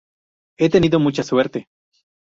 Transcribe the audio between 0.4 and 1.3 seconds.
He tenido mucha